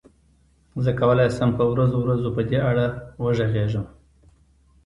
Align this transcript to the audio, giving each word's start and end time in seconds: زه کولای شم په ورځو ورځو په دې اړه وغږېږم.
زه 0.83 0.91
کولای 0.99 1.29
شم 1.35 1.49
په 1.57 1.63
ورځو 1.71 1.97
ورځو 2.01 2.29
په 2.35 2.41
دې 2.49 2.57
اړه 2.69 2.87
وغږېږم. 3.23 3.85